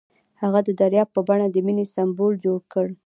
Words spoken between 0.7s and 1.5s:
دریاب په بڼه